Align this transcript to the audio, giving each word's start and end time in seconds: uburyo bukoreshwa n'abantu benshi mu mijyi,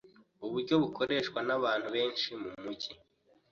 uburyo 0.45 0.73
bukoreshwa 0.83 1.39
n'abantu 1.47 1.87
benshi 1.95 2.29
mu 2.41 2.51
mijyi, 2.63 2.93